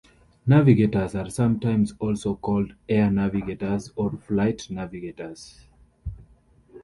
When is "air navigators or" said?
2.89-4.11